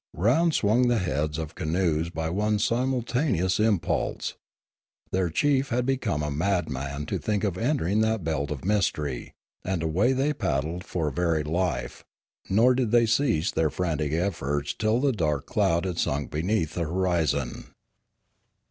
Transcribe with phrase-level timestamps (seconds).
[0.17, 4.33] Round swung the heads of the canoes by one simultaneous impulse.
[5.11, 9.83] Their chief had become a madman to think of entering that belt of mystery; and
[9.83, 12.03] away they paddled for very life;
[12.49, 16.85] nor did they cease their frantic efforts till the dark cloud had sunk beneath the
[16.85, 17.65] horizon.